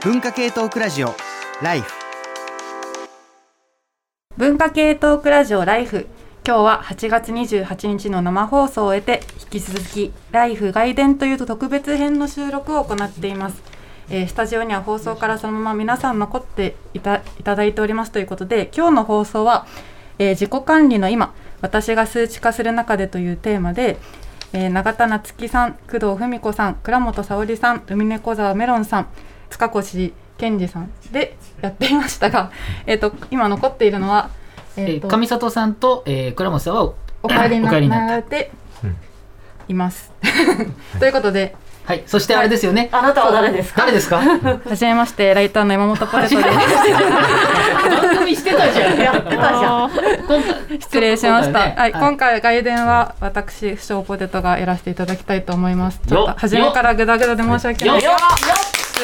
[0.00, 1.12] 文化系トークラジオ
[1.60, 1.90] ライフ。
[4.36, 6.06] 文化系トークラジオライフ。
[6.46, 9.22] 今日は8月28日の生放送を終えて
[9.52, 13.60] 引き続きライフ外伝という特別編の収録を行っています、
[14.08, 19.66] えースタジオには放送からそのまま皆さん残っていたいただいておりますということで今日の放送は、
[20.20, 23.98] えー自己管理の今私が数値化する中でというテーマで、
[24.52, 29.08] えー永田夏樹さん工藤文子さん倉本沙織さん海猫沢メロンさん
[29.50, 32.50] 塚越健二さんでやっていましたが、
[32.86, 34.30] えー、と今残っているのは、
[34.76, 36.92] ええーとー上里さんと、えー、倉本さんは
[37.22, 38.50] お帰りになったなられて
[39.68, 40.12] います。
[41.00, 42.02] ということで、はい。
[42.06, 43.80] そしてあれですよね、あなたは誰ですか？
[43.80, 44.18] 誰ですか？
[44.18, 46.34] はじめまして、ライターの山本ポテトです。
[46.36, 48.98] 番組してたじゃん。
[48.98, 49.90] やってたじゃん。
[50.80, 51.66] 失礼しました。
[51.66, 51.74] ね。
[51.76, 56.00] はい、今回外伝は私、不詳ポテトがやらせていただきたいと思います。
[56.06, 58.02] ちょっとよ初めからグダグダで申し訳ない。
[58.98, 59.00] あ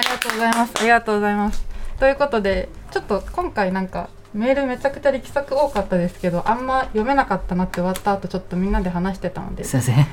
[0.00, 0.72] りがとうございます。
[0.76, 1.64] ありがとうございます。
[1.98, 9.64] ということで、ちょっと今回なんかメールめちゃくちゃ力作多かったですけど、あんま読めなかったなって終わった後、ちょっとみんなで話してたので、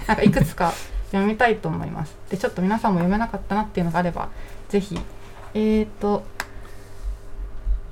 [0.07, 0.73] なんかいくつか
[1.11, 2.15] 読みたいと思います。
[2.29, 4.29] で、ちょっと皆さんも読めなかったなっていうのがあれば、
[4.69, 4.99] ぜひ、
[5.53, 6.23] えーと、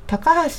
[0.07, 0.49] 高橋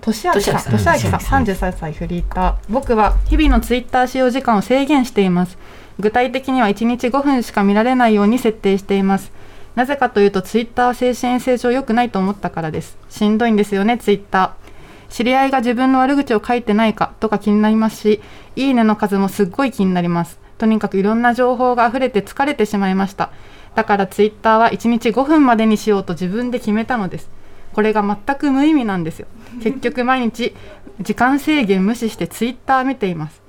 [0.00, 2.54] 俊明さん、俊明さん俊明さん、33歳フリーター。
[2.68, 5.58] 僕は日々のツイッター使用時間を制限しています。
[5.98, 9.32] 具体的には1日5分しか見られないように設定しています。
[9.74, 12.98] なぜかというとツイッターは精神衛生上良くないと思ったからです。
[13.08, 15.12] しんどいんですよね、ツイッター。
[15.12, 18.20] 知り合いが自分の悪口を書いてないかとか気になりますし、
[18.56, 20.38] いいねの数もすっごい気になります。
[20.58, 23.30] とにかくいろんな情報が溢れて疲れてしまいました。
[23.74, 27.28] だからツイッターは1日5分までにしようと自分で決めたのです。
[27.74, 29.26] これが全く無意味なんですよ。
[29.62, 30.54] 結局毎日
[31.00, 33.41] 時間制限無視してツイッター見ています。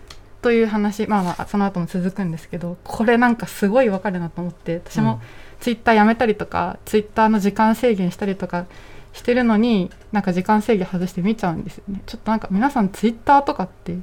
[0.43, 5.21] という話、まあまあその後も続くんですけど、これなんかすごいわかるなと思って、私も
[5.61, 8.65] ツイッターやめたりとか、ツイッターの時間制限したりとか
[9.13, 12.01] してるのに、なんか時間制限外して見ちゃうんですよね。
[12.05, 13.97] ちょっとなんか皆さんツイッターとかって、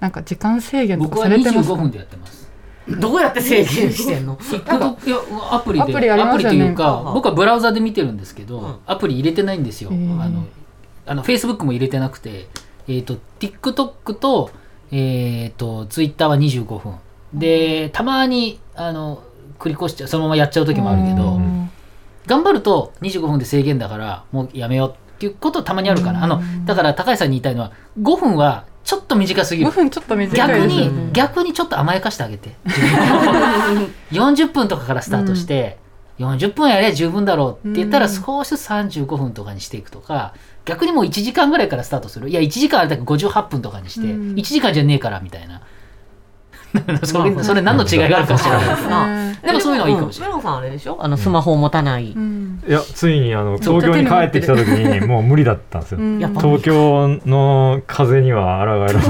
[0.00, 2.50] なんか時間制限と僕はかされてます25か分でやってます。
[2.88, 4.36] どうやって制限してんの？
[4.40, 5.16] TikTok いや
[5.50, 5.82] アプリで。
[5.82, 6.58] アプリありますよね。
[6.58, 7.14] というかうん。
[7.14, 8.76] 僕はブラウザで見てるんですけど、うん。
[8.86, 10.22] アプリ入れてないんですよ、へー。
[10.22, 10.44] あの
[11.04, 12.48] あの Facebook も入れてなくて
[12.88, 14.50] えっ、と TikTok と
[14.92, 16.94] えっ、と Twitter は25分。
[17.34, 19.22] でたまにあの
[19.58, 21.70] 繰り越しちゃうそのままやっちゃう時もあるけど、うん。
[22.26, 31.10] 頑張ると25分で制限だからもうやめようっていうことたまにあるから、あのだから高橋さんに言いたいのは5分はちょっと短すぎ5る分ちょっと短逆いですよに、ね。
[31.12, 32.56] 逆にちょっと甘やかしてあげて。
[34.10, 35.78] 40分とかからスタートして、
[36.18, 38.12] 40分やれば十分だろうって言ったらうん。
[38.12, 42.28] 少しずつ35分とかにしていくとか逆にもう1時間ぐらいからスタートする。
[42.28, 44.34] いや1時間あれだけど58分とかにして、うん。
[44.34, 45.60] 1時間じゃねえからみたいな。
[47.04, 48.68] それそれ何の違いがあるか知らない。
[48.68, 50.40] ですけどうんでもそういうのはいいかもしれない。
[50.40, 50.96] さんあれでしょ？
[51.00, 52.12] あのスマホを持たない。
[52.16, 52.62] うん。
[52.66, 56.18] いやついにあの東京に帰ってきた時にもう無理だったんですよ、うん。
[56.18, 59.02] 東京の風には抗えられない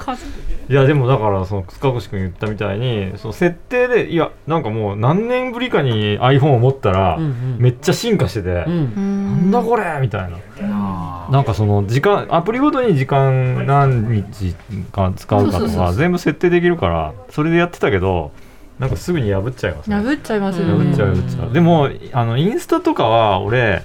[0.70, 7.56] いやでもだからその塚越君言ったみたいにその設定でいやなんかもう何年ぶりかに iPhone を持ったらうんうん。
[7.58, 9.50] めっちゃ進化してて、うん。
[9.50, 10.38] なんだこれみたいな。
[10.62, 14.54] あなんかその時間アプリごとに時間何日
[14.92, 18.30] 間使うかとそうそうそうか全部設定できるからそれでやってたけど
[18.78, 19.96] なんかすぐに破っちゃいますね。
[19.96, 20.90] 破っちゃいますようんね。
[20.90, 21.52] 破っちゃう破っちゃう。
[21.52, 23.82] でもあのインスタとかは俺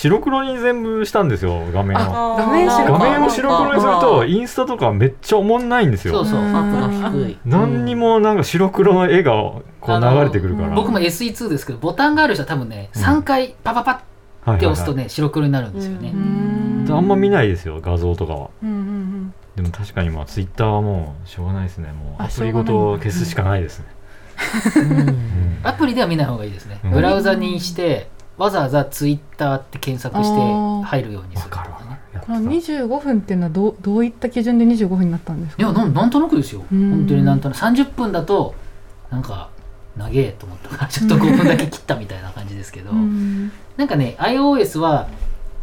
[0.00, 2.36] 白黒に全部したんですよ画面を。
[2.36, 6.14] 画面白画面を白黒にするといインスタとかめっちゃおもんないんですよ。
[6.14, 7.38] そうそう圧が低い。
[7.44, 9.32] 何にもなんか白黒の絵が
[9.80, 10.74] こう流れてくるから。
[10.76, 18.50] 僕も SE2 ですけどボタンがある人は多分ね3回パパパって押すとね白黒になるんですよね、うんあんま見ないですよ画像とかは。
[18.62, 21.90] うんうんうんでも確かにまあツイッターはもうしょうがないですね。
[21.90, 23.86] もうあアプリごと消すしかないですね。
[24.76, 25.58] うん。
[25.64, 26.90] アプリでは見ない方がいいですね、うん。
[26.92, 32.00] ブラウザにしてわざわざツイッターって検索して入るようにわするとかね。
[32.20, 32.48] このた。
[32.48, 35.62] 25分っていうのはどうどういった基準で25分になったんですか？
[35.62, 36.64] いやなんなんとなくですよ。
[36.72, 36.90] うん。
[36.90, 37.58] 本当になんとなく。
[37.58, 38.54] 30分だと
[39.10, 39.50] なんか
[39.96, 43.50] 長えと思ったからちょっと5分だけ切ったみたいな感じですけど、うん。
[43.76, 45.08] なんかね iOS は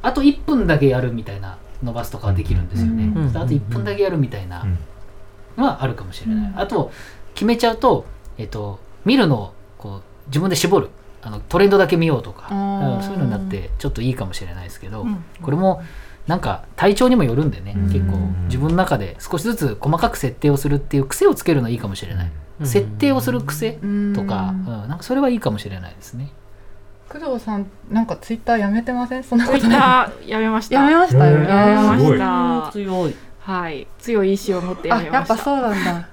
[0.01, 3.27] あと1分だけやるみたいな伸ばすとかはできるんですよね、うん。
[3.29, 4.77] あと1分だけやるみたいなうん。
[5.57, 6.91] のはあるかもしれない、うんあと
[7.33, 8.05] 決めちゃうと、
[8.37, 10.89] えっと、見るのをこう自分で絞る
[11.25, 15.23] あのトレンドだけ見ようとか、うんそういうのになってちょっといいかもしれないですけど、うん。
[15.41, 15.81] これも
[16.27, 17.83] なんか体調にもよるんでね、うん。
[17.85, 18.17] 結構。
[18.45, 22.31] 自分の中で少しずつ細かく設定をするっていう癖をつけるのはいいかもしれない、
[22.61, 22.67] うん。
[22.67, 24.23] 設定をする癖とか、うんう
[24.85, 26.29] んなんかそれはいいかもしれないですね。
[27.07, 29.23] 工藤さんなんかツイッターやめてません？
[29.23, 30.75] そんなこツイッとやめました。
[30.75, 32.19] やめましたやめましすごい。
[32.19, 32.69] た。
[32.71, 33.15] 強い。
[33.39, 33.87] はい。
[33.99, 35.33] 強い意志を持ってやあめました。
[35.33, 36.09] やっぱそうなんだ。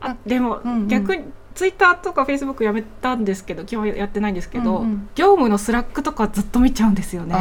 [0.00, 0.88] あでも、うんうん。
[0.88, 1.24] 逆に
[1.54, 5.08] ツイッターとかフェイスブックやめたんですけど基本やってないんですけど、うんうん。
[5.14, 7.34] 業務のスラックとかずっと見ちゃうんですよね。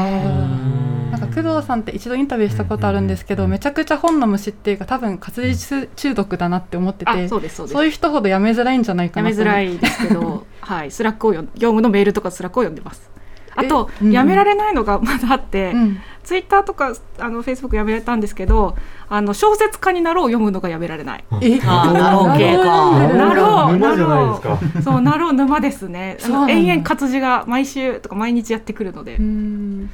[1.12, 13.10] なんか工藤さんって一度インタビューしたことあるんですけど、めちゃくちゃ本の虫っていうか多分活字中毒だなって思っててあそういう人ほどやめづらいんじゃないかやなと思うめづらいですけど、 はい、スラックを業務のメールとかスラックを読んでます。
[13.56, 14.12] あと、えうん。
[14.12, 18.76] やめられないのがまだあって、うんツイッターとかあのフェイスブックやめられたんですけど
[19.10, 21.24] あの小説家になろうを読むのがやめられない。
[21.42, 26.18] えあーなろう系かなろう沼じゃないですかそうなろう沼ですね。
[26.50, 29.18] 延々活字が毎週とか毎日やってくるので。
[29.18, 29.90] うん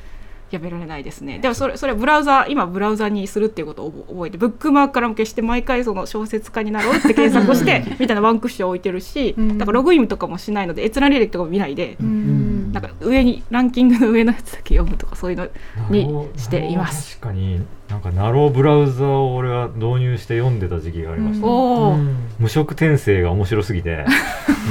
[0.51, 1.40] やめられないですね。
[1.40, 11.98] でもそれそれブラウザ今ブラウザにするっていうことを覚覚えてブックマークからも消して毎回その小説家になろうって検索をしてみたいなワンクッション置いてるし、うんだからログインとかもしないので閲覧履歴とかも見ないで。
[12.00, 15.48] うんなんか上にランキングの上のやつだけ読むとかそういうの
[15.90, 17.18] にしています。
[17.19, 24.06] 確かになんかナローブラウザを俺は導入して読んでた時期がありました、うん無色転生が面白すぎて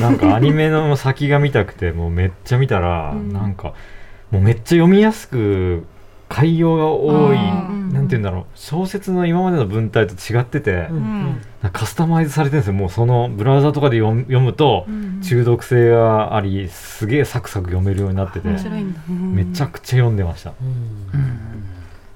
[0.01, 3.75] なんかアニメの先が見たくてもうめっちゃ見たら、うんなんか
[4.31, 5.87] もうめっちゃ読みやすく
[6.29, 8.45] 改用が多い、なんて言うんだろう。
[8.55, 10.89] 小説の今までの文体と違ってて、
[11.73, 12.75] カスタマイズされてるんですよ。
[12.75, 15.09] もうそのブラウザとかで読むとうん。
[15.21, 20.53] 中毒性がありすげえサクサク読めるようになってて、めちゃくちゃ読んでました、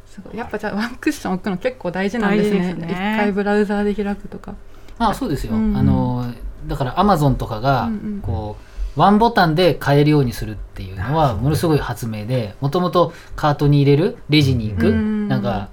[0.07, 0.37] すごい。
[0.37, 2.59] やっぱじゃあワンクッション置くの結構大事なんですね。
[2.59, 2.93] 大事ですね。
[2.93, 4.55] 一回ブラウザーで開くとか。
[4.99, 5.77] まあそうですよ、うん。
[5.77, 6.33] あの
[6.69, 8.21] だからアマゾンとかがうんうん。
[8.21, 8.65] こう
[8.97, 15.29] ワンボタンで買えるようにするっていうのはものすごい発明でもともとカートに入れるレジに行く、うん。
[15.29, 15.69] なんか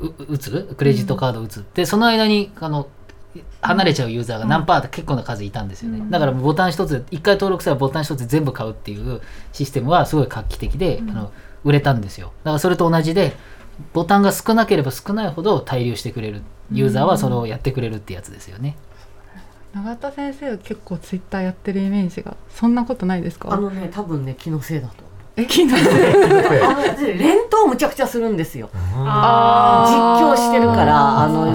[0.00, 0.74] う打つ？
[0.76, 2.88] クレジットカード打つってその間にあの
[3.60, 6.10] 離れちゃうユーザーが何パーって結構な数いたんですよね、うん。
[6.10, 9.20] だからボタン一つで一回登録したらボタン一つで全部買うっていう
[9.52, 11.32] システムはすごい画期的で、あの
[11.64, 12.32] 売れたんですよ。
[12.44, 13.32] だからそれと同じで
[13.92, 18.76] ボタンが少なければ少ないほど滞留してくれるユーザーはそれをやってくれるってやつですよね、
[19.74, 23.52] 永田先生は結構ツイッターやってるイメージがそんなことないですか？
[23.52, 24.94] あのね多分ね気のせいだと。
[25.34, 25.72] え昨日
[26.62, 28.68] あので連投むちゃくちゃするんですよ。
[28.94, 31.46] あ実況してるからあの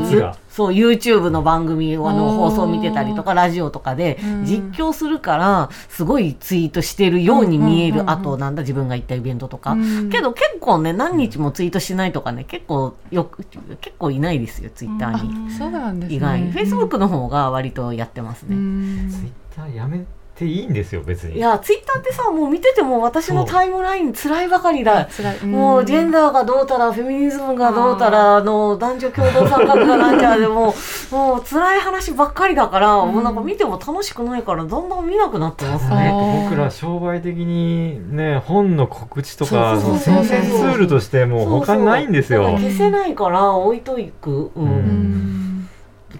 [0.57, 2.35] そう YouTube の番組あのあー。
[2.35, 4.43] 放送見てたりとかラジオとかでうん。
[4.43, 8.05] 実況するからすごいツイートしてるように見えうんうんうんうん。
[8.07, 9.73] るあとなんだ自分が行ったイベントとか。
[9.73, 10.09] うん。
[10.09, 13.43] けど結構ね何日もツイートしないとかね結構よく
[13.79, 15.51] 結構いないですよツイッターに。
[15.51, 16.15] そうなんですね。
[16.15, 16.41] 意外。
[16.41, 19.09] に Facebook の方が割とやってますうねん。
[19.11, 20.03] ツイッターやめ
[20.37, 21.37] ていいんですよ別に。
[21.37, 25.07] いやツイッターってさもう見てても私のタイムライン辛いばかりだ。
[25.43, 30.73] もうジェンダーがどうたらフェミニズムがどうたらの男女共同参画がなんちゃらでも
[31.11, 36.13] もう辛い話ばっかりだから、もうなんか見ても楽しくないからだんだん見なくなってますね。
[36.45, 40.25] 僕ら商売的にね本の告知とかそうそのそうそう。
[40.25, 42.43] そう宣伝ツールとしてもう他にないんですよ。
[42.43, 44.69] そうそうだから消せないから置いといく、うんうん。
[44.69, 45.46] うん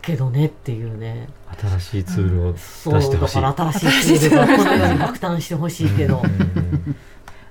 [0.08, 1.28] けどねっていうね。
[1.60, 3.42] 新しいツールをそう出してほしい。
[3.42, 6.24] だから新しいツールがこのように爆誕してほしいけど。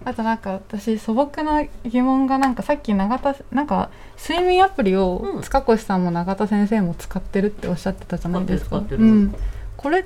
[0.07, 5.43] あとなんか私素朴な疑問がなんかさっき永田なんか睡眠アプリをうん。
[5.43, 8.79] 塚越さんも永田先生も使ってるっておっしゃってたじゃないですか。
[8.79, 9.35] うん、
[9.77, 10.03] これ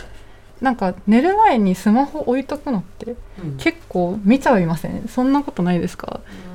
[0.60, 3.14] なんか寝る前にスマホ置いとくのって
[3.44, 3.56] うん。
[3.58, 5.06] 結構見ちゃいません？
[5.06, 6.20] そんなことないですか？
[6.44, 6.49] うん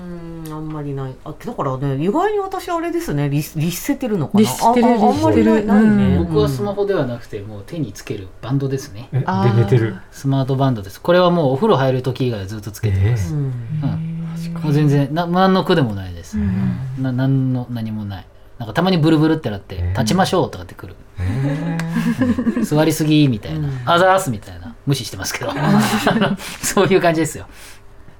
[0.56, 1.16] あんまりない。
[1.24, 3.30] あだからね意外に私あれですね。
[3.30, 4.42] 律律せてるのかな。
[4.42, 9.10] 律してるあああんまりない僕はスマホではなくてもう手につけるバンドですね。
[9.12, 9.26] えで
[9.56, 9.98] 寝てる。
[10.12, 11.02] スマートバンドです。
[11.02, 13.40] これはもうお風呂入る時以外はずっとつけてます、うん。
[13.42, 14.62] うん。
[14.64, 16.80] もう全然な何の苦でもないです、うん。
[17.00, 18.26] な何の何もない。
[18.58, 20.96] なんかたまにブルブルってなってえー「立ちましょう」とかってくる。
[21.20, 21.78] え
[22.64, 23.68] 「座りすぎ」みたいな。
[23.68, 24.76] うん「あざーす」みたいな。
[24.86, 25.52] 無視してますけど。
[26.62, 27.48] そういう感じですよ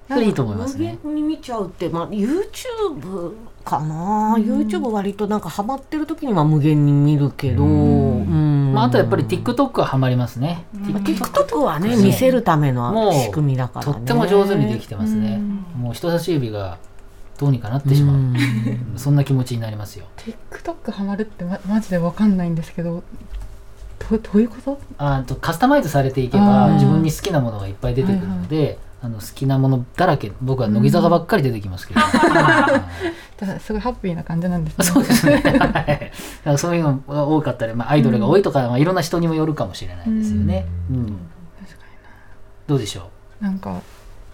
[0.08, 1.00] それいいと思いますね。
[1.04, 3.34] 無限に見ちゃうって、まあ、YouTube
[3.64, 8.74] かな、YouTube 割となんかハマってる時には無限に見るけど、ううん。
[8.74, 13.94] まあ、あとやっぱり TikTok はハマりますね、まあ TikTok はね見せるためもうの仕組みだからね。
[13.94, 15.38] とっても上手にできてますね、
[15.76, 15.82] うん。
[15.82, 16.78] もう人差し指が
[17.40, 18.36] どうにかなってしまう、うん。
[18.98, 20.06] そんな気持ちになりますよ。
[20.52, 23.02] TikTok ハマるってまマジでわかんないんですけど
[24.10, 24.80] どどういうこと？
[25.00, 32.02] あとカスタマイズされていけば自分に好きなものがいっぱい出てくるので、あの好きなものだらけ僕は乃木坂ばっかり出てきますけど、
[33.60, 35.36] すごいハッピーな感じなんですねそうですね。
[36.44, 36.58] はい。
[36.58, 40.66] そういうのが多かったり、まあ、アイドルが多いとか、まあ、いろんな人にもよるかもしれないですよね。
[40.90, 41.18] うん。
[42.66, 43.80] どうでしょなんか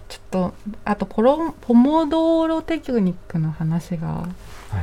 [0.08, 0.54] ちょっと
[0.86, 4.26] あとポロポモドーロテクニックの話が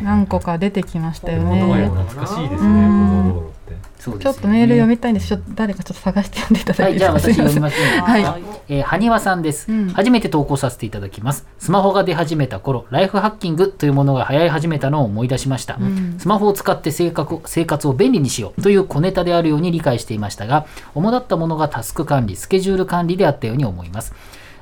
[0.02, 1.90] 何個か出てきましたよねロ。
[1.90, 3.90] 懐かしいですね、ポうんモドーロって。
[4.00, 5.28] そうですよねちょっとメール読みたいんです。
[5.28, 8.02] ちょっと誰かちょっと探して読んでいただはいい、てじゃあ私読みすますね。
[8.02, 11.46] はいえー、はにわさんです、うん初めて投稿させていただきます。
[11.58, 15.76] スマホが出始めた頃、ライフハッキングというものが流行り始めたのを思い出しました。
[15.76, 24.14] んスマホを使って生活生活を便利にしようという小ネタであるように理解していましたが、主だったものがタスク管理、スケジュール管理であったように思います。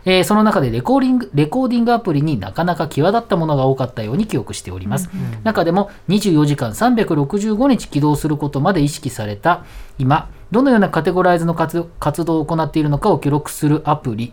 [0.10, 5.10] えーその中でレコーディングレコーディングアプリになかなか際立ったものが多かったように記憶しております。
[5.44, 9.66] 中でも24時間365日起動することまで意識された
[10.00, 14.32] 今、どのようなカテゴライズの活活動を行っているのかを記録するアプリ、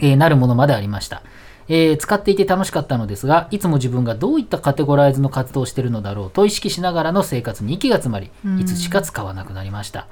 [0.00, 1.22] えーなるものまでありました。
[1.68, 8.30] えー使っていて楽しかったのですが、いつも自分がどういったカテゴライズの活動をしているのだろうと意識しながらの生活に息が詰まり、
[8.60, 10.06] いつしか使わなくなりました。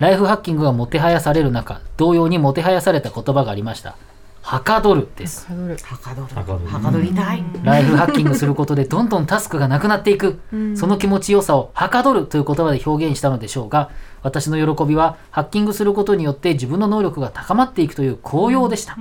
[0.00, 3.96] ライフハッキングがもてはやされる中、同様にもてはやされた言葉がありました。
[4.42, 5.46] はかどるです。
[5.46, 5.78] はかどる。
[5.82, 6.34] はかどる。
[6.34, 6.66] はかどる。
[6.66, 7.44] はかどりたい。
[7.62, 10.40] ライフハッキングすることでどんどんタスクがなくなっていく、
[10.74, 13.90] その気持ちよさをはかどるという言葉で表現したのでしょうが
[14.22, 18.96] 私の喜びはハッキングすることによって自分の能力が高まっていくという高揚でした、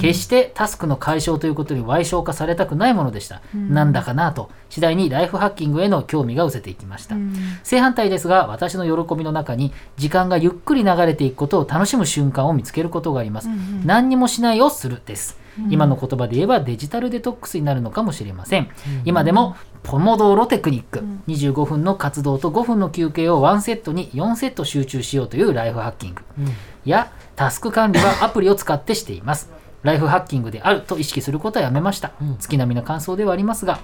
[0.00, 7.16] 決してタスクの解消ということに歪償化されたくないものでした、なんだかなと次第にライフハッキングへの興味が失せていきました、
[7.62, 13.48] 正反対ですが私の喜びの中に時間がゆっくり流れていくことを楽しむ瞬間を見つけることがあります、
[13.84, 18.68] 何にもしないをするです今の言葉で言えばデジタルデトックスになるのかもしれません、
[19.04, 26.22] 今でもポモドーロテクニック、25分の活動と5分の休憩を1セットに4セット集中しようというライフハッキング、
[26.84, 29.50] やタスク管理はアプリを使ってしています。
[29.82, 33.80] ライフハッキングであると意識することはやめました、月並みの感想ではありますが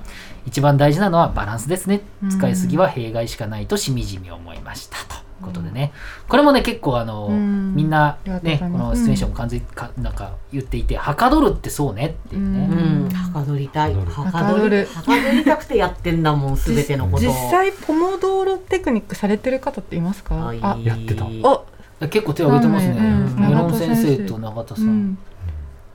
[0.46, 2.00] 一番大事なのはバランスですね。
[2.30, 5.92] 使いすぎは弊害しかないとしみじみ思いましたとことでね。
[6.28, 7.74] これもね結構あの、ん。
[7.74, 12.74] みんなねざいますこの出演者も完全にかなんか言っていてはかどるってそうねっていうね、う
[13.06, 13.08] ん。
[13.12, 13.94] はかどりたい。
[13.94, 14.86] ははかどる。
[14.94, 17.28] はかどりたくてやってんだもん すべてのことを。
[17.28, 20.34] 実際ポモドーロテクニックされてる方っていますか？
[20.34, 21.24] はいあやってた。
[21.24, 21.64] お
[22.08, 25.18] 結構手を挙げてますね、うんメロン永田先先生生と永田さ、うんん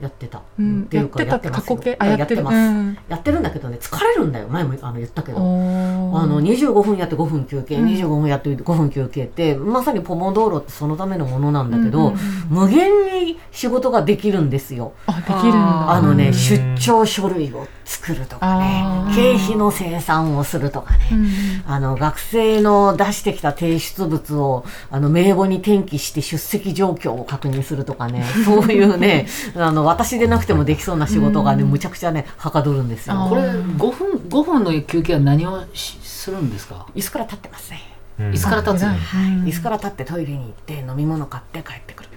[0.00, 0.82] やってた、うん。
[0.82, 1.76] っていうかやってたますよ。
[1.76, 1.96] 過去形？
[1.98, 2.42] あやってる。
[2.42, 4.48] ます、うんやってるんだけどね疲れるんだよ。
[4.48, 5.38] 前もあの言ったけど。
[5.38, 7.88] あの25分やって5分休憩、うん。
[7.88, 12.16] 25分やって5分休憩ってまさにポモドーロってそのためのものなんだけど、うんうん
[12.48, 14.92] 無限に仕事ができるんですよ。
[15.06, 15.90] あできるんだ。
[15.90, 21.26] あのね、うん出張書類を作るとかね経費の生産をするとかね、うん
[21.68, 29.26] あの学生の出してきた提出物をあの名簿に転記して出席状況を確認するとかね そういうね
[29.56, 33.24] あの私でなくてもできそうな仕事がねむちゃくちゃねはかどるんですよ。
[33.24, 36.86] あこれ5分5分の休憩は何をしするんですか？
[36.94, 37.80] 椅子から立ってますね。
[38.18, 38.30] うん。
[38.32, 38.88] 椅子から立つの？
[38.88, 38.98] 偉い。
[38.98, 42.10] 椅子から立ってトイレに行って飲み物買って帰ってくる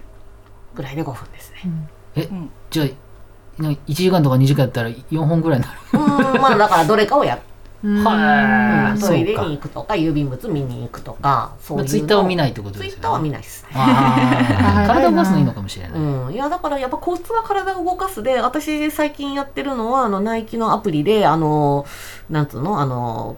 [0.75, 1.57] ぐらいで5分ですね。
[2.15, 2.49] え、ん。
[2.71, 2.85] じゃ
[3.59, 5.79] 1時間とか2時間やったら4本ぐらいになる。
[5.93, 7.41] うん、まあだからどれかをやる。
[7.83, 8.03] うん。
[8.03, 11.89] はトイレに行くとか郵便物見に行くとかそういうの。
[11.89, 12.99] ツイッターを見ないってことツイですよね。
[12.99, 21.85] ッターは見ないです体を動かすのいいのかもしれない、うん、いやだからやっぱコツは体を動かすで私最近やってるのはあのナイキのアプリであの
[22.29, 23.37] なんつうのあの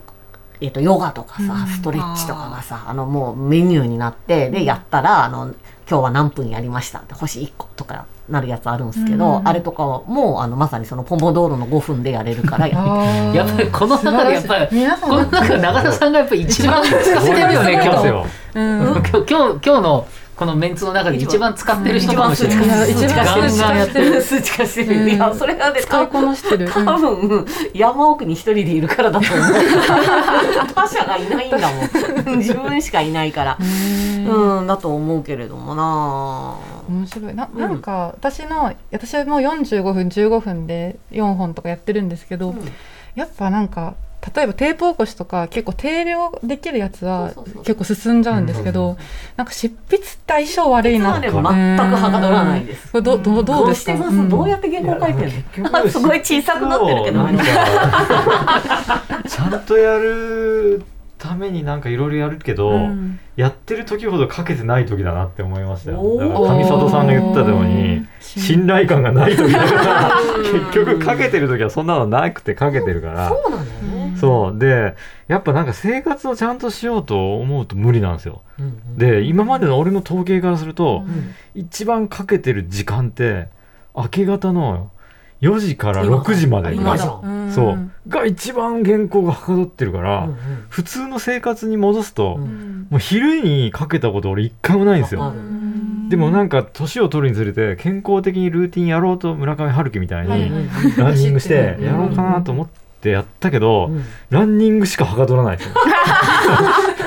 [0.59, 5.55] えっとヨガとかさ、ストレッチとかがさあのもうメニューになってでやったらあの
[5.91, 9.47] 今日は何分やりましたって星1個とかなるやつあるんですけど、うん。
[9.47, 12.77] あれとかはもうあのまさにそのポモドーロの5分でやれるからや
[13.33, 18.25] やっぱりこの中でやっぱり皆さんこの中で永田さんがやっぱり一番使ってるよね今日ですよ。
[18.55, 19.09] うん今日。
[19.09, 20.07] 今日今日の
[20.41, 22.91] このメンツの中で一番使ってる人かもしれない。
[22.91, 24.19] 一番ガンガンやってる。
[24.23, 26.67] 数値化してる、いやそれがね使いこなしてる。
[26.67, 27.45] 多分
[27.75, 29.39] 山奥に一人でいるからだと思う。
[30.73, 31.71] 他者がいないんだ
[32.25, 32.37] もん。
[32.41, 33.57] 自分しかいないから。
[33.59, 34.65] うん。
[34.65, 36.55] だと思うけれどもな。
[36.89, 37.35] 面白い。
[37.35, 42.55] ななんか私の私はもう45分15分で4本とかやってるんですけど、
[43.13, 43.93] やっぱなんか
[44.35, 47.31] 例えばテープ起こしとか結構定量できるやつは
[47.63, 48.95] 結構進んじゃうんですけど、
[49.35, 52.91] なんか執筆って相性悪いな実はね全くはかどらないです。
[52.91, 53.93] これどどうどうですか？
[53.97, 54.29] どうしてます。
[54.29, 55.31] どうやって原稿書いてる
[55.71, 55.89] の？
[55.89, 57.23] すごい小さくなってるけど。
[57.23, 57.43] なんか
[59.27, 60.83] ちゃんとやる
[61.21, 63.19] ためになんかいろいろやるけど、うん。
[63.35, 66.17] やってる時ほどかけてない時だなって思いましたよ。
[66.17, 70.11] だから上里さんが言ったように信頼感がない時だから
[70.51, 73.29] 結局かけてる時はそんなのなくてかけてるから。
[73.29, 74.17] そうなんだよね。
[74.17, 74.57] そう。
[74.57, 74.95] で
[75.27, 78.41] やっぱなんか生活をちゃんとしようと思うと無理なんですよ。
[78.59, 78.97] うん。
[78.97, 81.35] で今までの俺の統計からすると、うん。
[81.53, 83.49] 一番かけてる時間って
[83.95, 84.89] 明け方の
[85.41, 87.19] 4時から今6時まで今だ。
[87.23, 87.51] うん。
[87.51, 87.91] そう。
[88.07, 90.35] が一番原稿がはかどってるから、うん
[90.69, 92.43] 普通の生活に戻すと、うん。
[92.43, 95.33] うんもう昼にかけたこと俺一回もないんですよ、
[96.09, 100.51] でもなんか年を取るにつれて健康的にルーティンやろうと村上春樹みたいに
[100.97, 101.85] ランニングしてうん。
[101.85, 102.67] やろうかなと思っ
[102.99, 104.03] てやったけど、うん。
[104.29, 105.57] ランニングしかはかどらない。
[105.57, 105.75] ですよ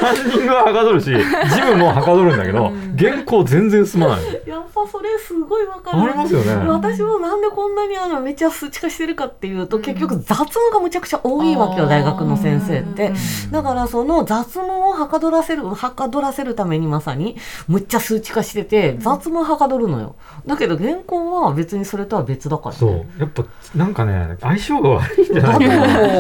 [0.05, 4.25] ランニングははかどるしジムもはかどるんだけど原稿全然進まない。
[4.47, 6.03] やっぱそれすごいわかる。
[6.03, 6.55] ありますよね。
[6.69, 13.13] 私もなんでこんなにあのめっちゃ数値化してるかっていうと、結局雑務がむちゃくちゃ多いわけよ大学の先生って。
[13.51, 20.17] だからその雑務をはかどらせるはかどらせるためにまさにむっちゃ数値化してて雑務はかどるのよ。
[20.47, 22.71] だけど原稿は別にそれとは別だから。
[22.71, 23.07] ねそう。
[23.19, 23.45] やっぱ
[23.75, 25.67] なんかね相性が悪いんじゃないかな。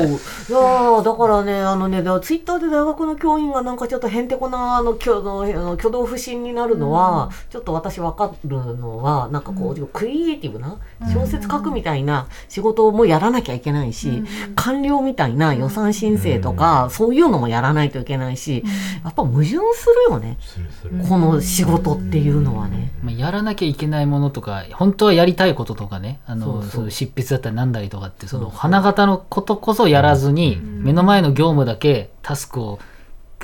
[0.05, 10.79] いやーだからね、あのね、ツイッターで大学の教員がなんかちょっとへんてこなあの挙のあの挙動不審になるのは、ちょっと私わかるのは、なんかこう、クリエイティブな
[11.13, 14.23] 小説書くみたいな仕事もやらなきゃいけないし、
[14.55, 18.65] 官僚みたいな予算申請とか、そういうのもやらないといけないし、
[19.05, 19.55] やっぱ矛盾す
[20.09, 20.39] るよね。
[21.09, 22.93] この仕事っていうのはね。
[23.03, 26.71] まあ、やらなきゃいけないものとか本当はやりたいこととかねあのそうそう。
[26.71, 32.79] そういう執筆だったりなんだりとかってその花形のことこそやらずに、目の前の業務だけタスクを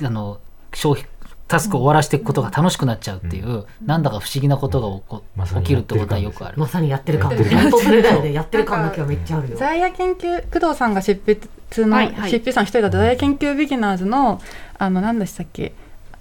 [0.03, 0.39] あの
[0.75, 1.09] 消費
[1.49, 6.55] タスクを終わらせていくことが楽しくなっちゃうっていう、なんだか不思議なことが起こま起きるってことはよくある。
[6.57, 7.33] まさにやってる感。
[7.33, 8.33] やってる感本当それだよね。
[8.33, 9.57] やってる感だけはめっちゃあるよ。
[9.57, 12.31] 在野研究工藤さんが執筆の、はいはい。
[12.31, 14.41] 執筆さん一人だった在野研究ビギナーズの
[14.79, 15.73] あの何でしたっけ？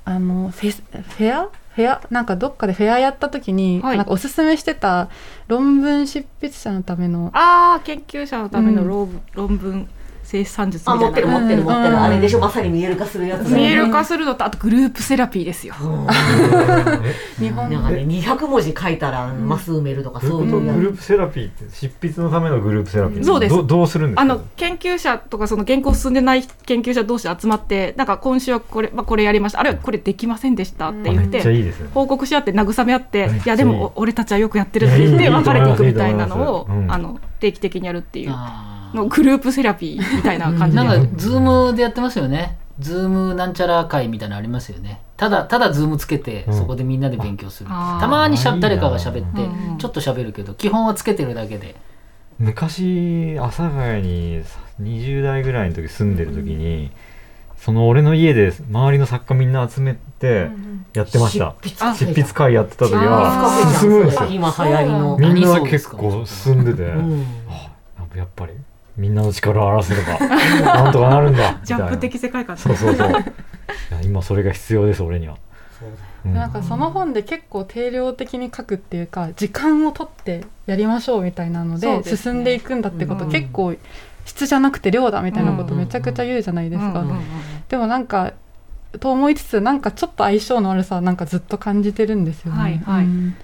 [0.04, 1.50] あのフェスフェア？
[1.76, 2.02] フェア？
[2.10, 3.98] なんかどっかでフェアやった時に、はい。
[3.98, 5.10] なんかおすすめしてた
[5.48, 9.88] 論文執筆者のためのああ研究者のための論,、論文
[10.30, 11.12] 生産術あ、みたいな。
[11.12, 11.96] 持ってる持ってる持ってる。
[11.96, 12.02] うん。
[12.04, 13.58] あれでしょ、まさに見える化するやつね。
[13.58, 15.74] 見える化するのとあとグループセラピーですよ。
[17.40, 17.68] 日本。
[17.72, 23.24] なんかね、200文字書いたらマス埋めるとか、そうグいうやループセラピーって執筆のためのグループセラピー。
[23.24, 23.56] そうです。
[23.56, 24.22] どどうするんですか？
[24.22, 29.62] あの研究者とかその原稿進んでない研究者同士集まってなんか今週はこれ,、まあ、これやりました。
[29.62, 31.44] あるいはこれできませんでしたって言って
[31.96, 33.38] 報告し合って慰め合っていい。
[33.38, 36.86] いやでもお俺たちはよくやってるって言って別れていくみたいなのをいいと思います。
[36.86, 36.92] うん。
[36.92, 38.32] あの定期的にやるっていう
[38.94, 40.84] のグループセラピーみたいな感じで。
[40.84, 42.58] なんかズームでやってますよね。
[42.80, 45.02] ズームなんちゃら会みたいなのありますよね。
[45.18, 46.54] ただただズームつけて、うん。
[46.54, 47.70] そこでみんなで勉強する。
[47.70, 51.76] たまにしゃ誰かが喋って、うんちょっと喋るけど基本はつけてるだけで。
[52.38, 54.44] 昔阿佐ヶ谷に
[54.82, 56.92] 20代ぐらいの時住んでる時に、
[57.58, 60.50] その俺の家で周りの作家みんな集めて
[60.94, 64.30] やってました、執筆執筆会やってた時あはー進むんですよ。
[64.30, 65.18] 今流行りの。
[65.18, 67.26] みんな結構進んでて、うん。
[68.16, 68.54] やっぱり
[69.00, 70.20] みんなの力を表せれば
[70.84, 72.58] なんとかなるんだジャンプ的世界観。
[72.58, 73.10] そうそうそう。
[73.10, 73.22] いや
[74.04, 75.38] 今それが必要です俺には、
[76.26, 76.34] うん。
[76.34, 83.32] なんかその本で結構定量的に書くっていうか時間を取ってやりましょうみたいなので進んでいくんだってこと、うん。
[83.32, 83.74] 結構
[84.26, 85.80] 質じゃなくて量だみたいなことうん。
[85.80, 87.22] めちゃくちゃ言うじゃないですか、うんうんうん
[87.70, 88.34] でもなんか
[89.00, 92.60] と思いつつなんかちょっと相性の悪さはなんかずっと感じてるんですよね。
[92.60, 93.06] はいはい。
[93.06, 93.36] うん。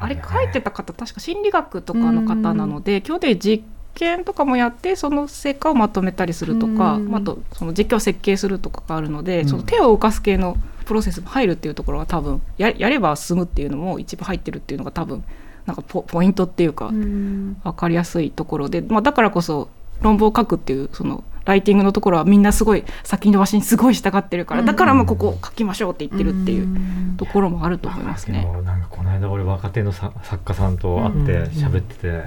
[0.00, 3.64] あれ書いてた方確か心理学とかの方なので今日で実
[3.98, 7.14] 験とかもやってその成果をまとめたりするとかうん。
[7.14, 9.48] あとその実験を設計するとかがあるので、うん。
[9.48, 15.24] その手を動かす系のプロセスも入るっていうところが多分ややれば進むっていうのも一部入ってるっていうのが多分
[15.66, 17.56] なんかポポイントっていうかうん。
[17.64, 19.68] 分かりやすいところで、まあ、だからこそ
[20.00, 28.42] 論文を書くっていうそのライティングのところはみんなすごい先延ばしにすごい従ってるからだからもうここ書きましょうって言ってるっていうところもあると思いますでね。
[28.42, 32.22] もなんかこの間俺若手のさ作家さんと会って喋ってて、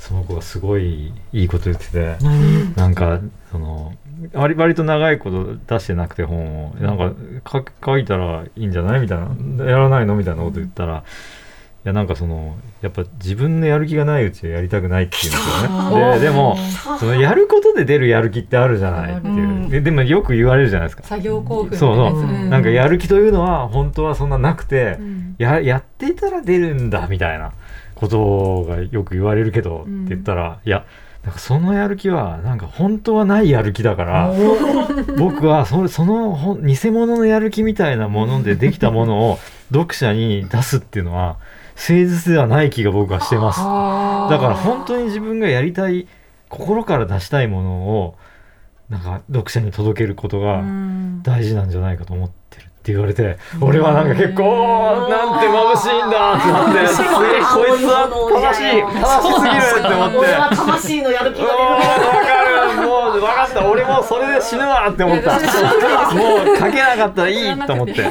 [0.00, 2.16] その子がすごいいいこと言ってて、
[2.74, 3.20] なんか
[3.52, 3.92] その
[4.32, 7.12] 割割と長いこと出してなくて本をなんか
[7.46, 11.04] 書書いたらいいんじゃないみたいなやらないのみたいなこと言ったら。
[11.82, 16.18] いやなんかそのやっぱ自分のやる気がないうちはやりたくないっていうんですよね。
[16.18, 16.58] ででも
[16.98, 19.68] そのやることで出るやる気ってあるじゃないっていう、うん。
[19.70, 21.04] ででもよく言われるじゃないですか。
[21.04, 25.36] 作業興奮そうそう、なんなんかやる気というのは本当はそんななくて、うん。
[25.38, 27.54] ややってたら出るんだみたいな
[28.00, 30.86] ことがよく言われるけど、うんって言ったらいや
[31.22, 34.32] なんかそのやる気はなんか本当はないやる気だから
[35.18, 39.38] 僕はそその偽物のやる気みたいなものでできたものを
[39.70, 41.36] 読者に出すっていうのは
[41.76, 43.58] 誠実ではない気が僕はしてます。
[43.60, 43.64] だ
[44.38, 46.06] から本当に自分がやりたい
[46.48, 48.16] 心から出したいものを
[48.88, 51.22] なんか読者に届けることが、うん。
[51.22, 52.34] 大事なんじゃないかと思って。
[52.34, 52.39] る
[52.80, 60.18] って言われて、俺はなんか結構なんて眩しいんだってなってすげえこいつは正しい正しすぎるって思って。
[60.18, 62.00] 俺は魂のやる気うがわ出る。
[62.00, 62.88] ーわかる。
[62.88, 63.70] もう分かった。
[63.70, 65.32] 俺もそれで死ぬわって思った。
[66.16, 68.10] もう書けなかったらいいと思って。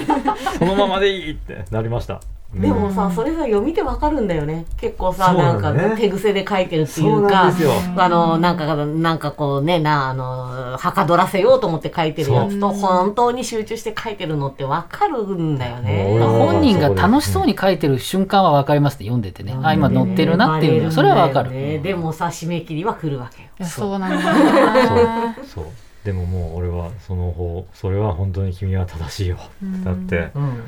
[0.60, 2.22] そのままでいいってなりました
[2.54, 4.66] でもさ、それさ読みてわかるんだよね。
[4.78, 7.54] 結構さ、ななんか手癖で書いてるっていそうか
[7.96, 16.18] あのなんかなんかこうねなあのはかどらせようと思って書いてるやつと本当に集中して書いてるのってわかるんだよね。
[16.20, 19.22] 本人が楽しそうに書いてる瞬間は分かりますね読ん。
[19.22, 20.86] でてね、あ今乗ってるなっていうの。
[20.88, 23.70] はそれは分かる、ねでもさ締め切りは来るわけよ。
[23.70, 24.00] そう。
[24.00, 25.66] なんだそう。
[26.04, 29.38] でももう俺はその方それは本当に君は正しいよ。
[29.84, 30.64] だってうん。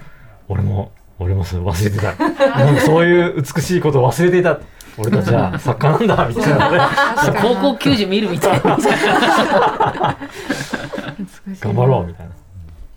[0.48, 0.92] 俺も
[1.22, 2.16] 俺もそれ忘れてた。
[2.16, 4.60] なんかそういう美しいことを忘れていた。
[4.98, 6.72] 俺たちは作家なんだみたいな。
[6.72, 6.80] ね
[7.42, 8.78] 高校球児見るみたいな。
[11.60, 12.32] 頑張ろうみたいな。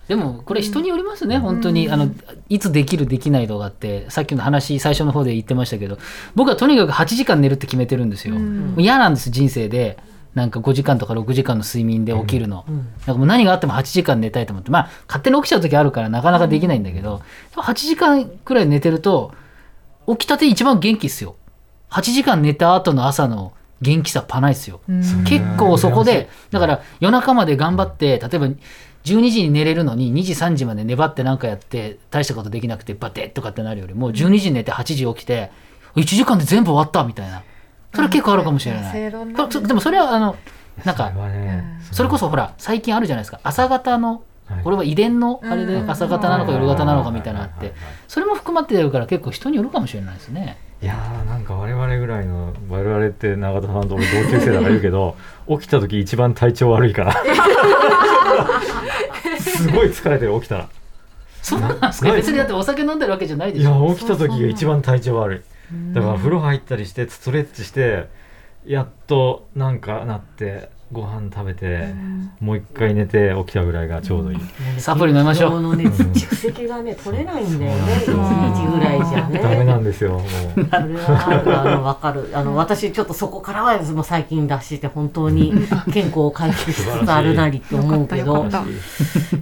[0.08, 1.90] でもこれ人によりますね、本当に。
[1.90, 2.10] あの
[2.48, 5.98] いつできるできないとかってさっきの話最初の方で言ってましたけど
[6.34, 9.98] 僕はとにかく8時間寝るって決めてるんですよ、もう嫌なんです人生で
[10.34, 14.70] なんか5時間とか6時間の睡眠で起きるの、なんかもう何があっても8時間寝たいと思って。
[14.70, 19.32] まあ勝手に起きちゃう時あるからなかなかできないんだけど、でも8時間くらい寝てると
[20.08, 21.36] 起きたて一番元気っすよ。
[21.90, 24.80] 8時間寝た後の朝の元気さパないっすよ、
[25.28, 28.46] 結構そこでだから夜中まで頑張って例えば
[29.04, 35.50] 12時に寝れるのに2時3時まで粘って何かやって大したことできなくてバテッとかってなるよりも12時に寝て8時起きて
[35.96, 37.42] 1時間で全部終わったみたいな
[37.94, 39.50] それは結構あるかもしれない、正論だね。
[39.52, 40.36] そでもそれはあの
[40.84, 43.40] なんかそれはねそれこそほら最近あるじゃないですか。
[43.42, 44.62] 朝方のはい。
[44.62, 47.72] これは遺伝のあれで朝方なのか夜型なのかみたいなのあって
[48.08, 50.58] それも含まってるから結構人によるかもしれないですね。
[50.82, 55.16] いやーなんか我々ぐらいの我々って永田さんと俺同級生だから言うけど
[55.48, 57.14] 起きた時一番体調悪いから。
[59.40, 60.68] すごい疲れてる起きたら。
[61.42, 62.08] そうなんですか？
[62.08, 62.16] ない。
[62.16, 65.40] 別にだってお酒飲んでるわけじゃないでいやしょ起きた時が一番体調悪い
[65.92, 68.08] だから風呂入ったりしてストレッチして
[68.66, 71.88] やっとなんかなってご飯食べて
[72.40, 74.38] もう一回寝て起きたぐらいがちょうどいい、
[74.78, 75.50] サプリ飲みましょう。
[75.50, 79.40] 昨日のね蓄積がね取れないんだよね一日ぐらいじゃね。
[79.40, 80.28] ダメなんですよもう。
[80.54, 82.30] それはあるあの分かる。
[82.32, 85.52] あの 私ちょっとそこからはもう最近脱して本当に
[85.92, 88.44] 健康を回復しつつあるなりって思うけど。
[88.44, 88.48] い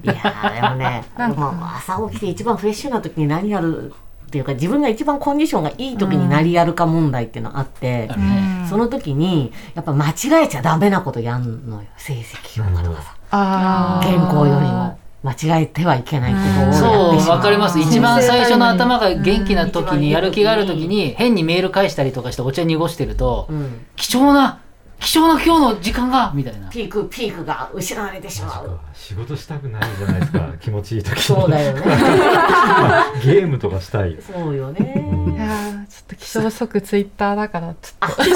[0.06, 3.92] やーでもね、まあ、朝起きて一番フレッシュな時に何やる
[4.32, 14.08] っていうか自分が一番コンディションがいい時に何やるか問題っていうのがあって、あるねその時にやっぱ間違えちゃダメなことやんのよ成績評価とかさあー。
[14.10, 17.78] 健康よりも間違えてはいけないことをやってしまそうわかります。
[17.78, 23.84] 一番最初のうん頭が元気な時にやる気がある時に変にメール返したりとかしてお茶濁してるとうん。
[23.96, 24.62] 貴重な
[25.02, 26.68] 貴重な今日の時間がみたいな。
[26.68, 28.78] ピークピークが失われてしまう。
[28.94, 31.82] 仕事したくないじゃないですか 気持ちいい時にそうだよね。
[33.24, 34.16] ゲームとかしたい。
[34.20, 35.04] そうよね。
[35.34, 38.30] いやーちょっと気象速ツイッターだからちょっあそれ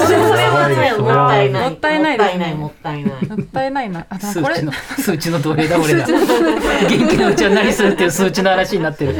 [0.49, 1.69] はねもったいない。
[1.69, 3.27] もったいないもったいないもったいない。
[3.27, 4.05] ともったいないな。
[4.09, 9.15] あ数値の数値の奴隷だ俺ら元気なうちは何するっていう数値の話になってる。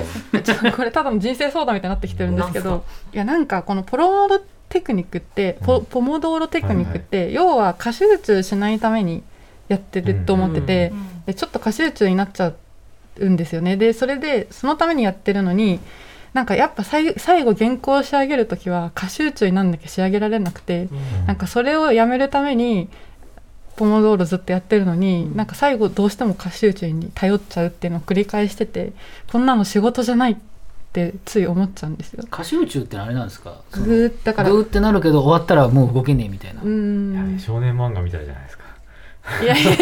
[0.75, 2.83] これただの人生相談みたいになってきてるんですけど
[3.13, 9.23] いやなんかこのポロモードテクニックってポポモドーロテクニックって、要は過集中しないために
[9.67, 10.93] やってると思ってて、
[11.25, 12.53] でちょっと過集中になっちゃ
[13.17, 13.77] うんですよね。
[13.77, 15.79] でそれでそのためにやってるのに
[16.33, 20.89] なんかやっぱ最最後原稿を仕上げる時は過集中になんなきゃ仕上げられなくて、
[21.25, 22.89] なんかそれをやめるために
[23.77, 28.91] ポモドーロずっとやってるのに、なんか最後どうしても過集中に頼っちゃうっていうのを繰り返してて
[29.31, 30.41] こんなの仕事じゃないって
[31.25, 32.23] つい思っちゃうんですよ。
[32.29, 33.53] 過集中ってあれなんですか？
[33.71, 34.49] ぐーだから。
[34.49, 36.61] グーってなるけど終わったらもう動けねえみたいな。
[36.61, 38.63] うーん少年漫画みたいじゃないですか。
[39.43, 39.79] いやいやいや。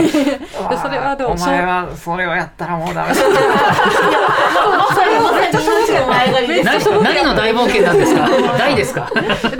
[0.82, 3.16] それはでもお前はそれをやったらもうダメだ。
[3.16, 8.28] それもめっちゃ正直の前借りです何何の大冒険なんですか？
[8.58, 9.12] 大ですか？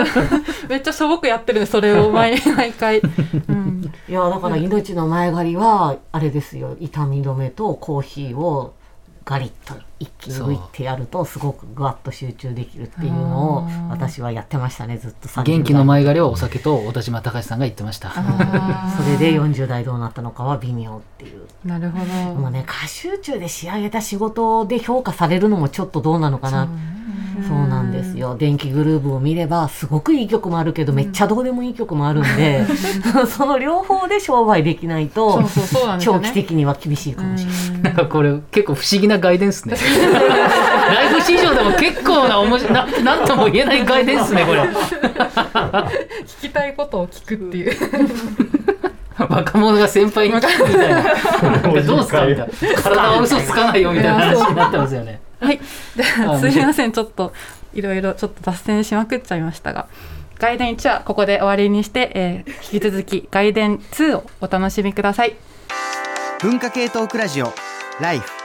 [0.70, 6.76] めっちゃしょぼくやってるそれを毎毎回、うん、いやだから命の前借りはあれですよ。
[6.80, 8.74] 痛み止めとコーヒーを
[9.24, 15.46] ガリッと一気に抜いてやるとすごくぐわっと集中できるっていうのを私はやってましたねずっと30代。
[15.46, 18.12] 元気の前借りはお酒と小田島隆さんが言ってました。
[18.16, 21.48] あそれで40代どうなったのかは微妙っていう。
[21.66, 22.06] ーなるほど。
[22.36, 26.68] もうね過集中で仕上げた仕事で評価されるのもちょっとどうなのかな。
[27.48, 28.36] そうなんですよ。
[28.38, 32.66] 電気グルーヴを見ればすごくいい曲もあるけどめっちゃどうでもいい曲もあるんで
[33.28, 35.44] その両方で商売できないと
[36.00, 37.82] 長期的には厳しいかもしれない。
[37.84, 39.76] なんかこれ結構不思議な外伝っすね
[40.96, 44.62] ライフ市場でも結構な面白いななんとも言えない外伝っすねこれ。
[44.62, 47.76] 聞きたいことを聞くっていう。
[49.18, 50.96] 若者が先輩に聞くみたいな。
[51.04, 52.26] なんかどうすか？
[52.26, 52.82] みたいな。
[52.82, 55.22] 体は嘘つかないよみたいな話になってますよね。
[55.40, 55.60] はい。
[55.96, 56.92] であはすいません。
[56.92, 57.34] ちょっと
[57.74, 59.88] いろいろちょっと脱線しまくっちゃいましたが
[60.40, 65.36] 外伝1はここで終わりにして、えー引き続き外伝2をお楽しみください。
[66.42, 67.54] 文化系トークラジオ
[68.02, 68.45] ライフ